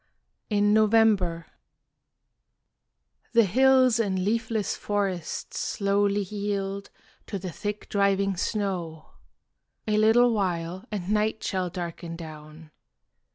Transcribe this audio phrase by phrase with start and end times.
[0.49, 1.45] IN NOVEMBER
[3.33, 6.89] The hills and leafless forests slowly yield
[7.27, 9.11] To the thick driving snow.
[9.87, 12.71] A little while And night shall darken down.